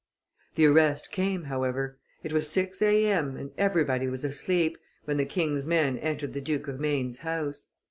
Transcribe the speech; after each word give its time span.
The 0.55 0.65
arrest 0.65 1.11
came, 1.11 1.43
however; 1.43 1.99
it 2.23 2.33
was 2.33 2.49
six 2.49 2.81
A.M., 2.81 3.37
and 3.37 3.51
everybody 3.55 4.07
was 4.07 4.23
asleep, 4.25 4.79
when 5.05 5.17
the 5.17 5.25
king's 5.25 5.67
men 5.67 5.99
entered 5.99 6.33
the 6.33 6.41
Duke 6.41 6.67
of 6.67 6.79
Maine's 6.79 7.19
house. 7.19 7.67